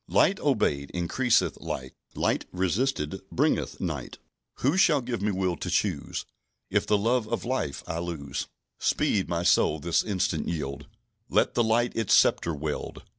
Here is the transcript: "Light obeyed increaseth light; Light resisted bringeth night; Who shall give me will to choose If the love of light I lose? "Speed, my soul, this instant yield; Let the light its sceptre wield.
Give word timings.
"Light 0.09 0.39
obeyed 0.39 0.89
increaseth 0.95 1.61
light; 1.61 1.93
Light 2.15 2.45
resisted 2.51 3.21
bringeth 3.31 3.79
night; 3.79 4.17
Who 4.55 4.75
shall 4.75 4.99
give 4.99 5.21
me 5.21 5.29
will 5.31 5.55
to 5.57 5.69
choose 5.69 6.25
If 6.71 6.87
the 6.87 6.97
love 6.97 7.27
of 7.31 7.45
light 7.45 7.83
I 7.85 7.99
lose? 7.99 8.47
"Speed, 8.79 9.29
my 9.29 9.43
soul, 9.43 9.79
this 9.79 10.03
instant 10.03 10.47
yield; 10.47 10.87
Let 11.29 11.53
the 11.53 11.63
light 11.63 11.95
its 11.95 12.15
sceptre 12.15 12.55
wield. 12.55 13.03